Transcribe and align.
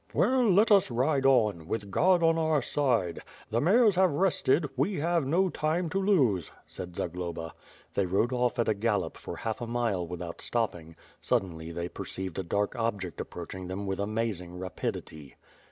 "Well, 0.15 0.49
let 0.51 0.71
us 0.71 0.89
ride 0.89 1.27
on, 1.27 1.67
with 1.67 1.91
God 1.91 2.23
on 2.23 2.35
our 2.35 2.63
side! 2.63 3.19
The 3.51 3.61
mares 3.61 3.93
have 3.93 4.09
rested. 4.09 4.67
We 4.75 4.95
have 4.99 5.27
no 5.27 5.49
time 5.49 5.89
to 5.91 5.99
lose," 5.99 6.49
said 6.65 6.95
Zagloba. 6.95 7.53
They 7.93 8.07
rode 8.07 8.33
off 8.33 8.57
at 8.57 8.67
a 8.67 8.73
gallop 8.73 9.15
for 9.15 9.35
half 9.35 9.61
a 9.61 9.67
mile 9.67 10.07
without 10.07 10.41
stopping— 10.41 10.95
sud 11.21 11.43
denly 11.43 11.71
they 11.71 11.87
perceived 11.87 12.39
a 12.39 12.43
dark 12.43 12.75
object 12.75 13.21
approaching 13.21 13.67
them 13.67 13.85
with 13.85 13.99
amazing 13.99 14.57
rapidity. 14.57 15.35